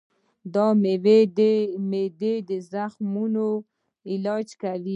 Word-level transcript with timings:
دا 0.53 0.67
مېوه 0.83 1.17
د 1.37 1.39
معدې 1.89 2.35
د 2.49 2.51
زخمونو 2.71 3.47
علاج 4.11 4.47
کوي. 4.61 4.89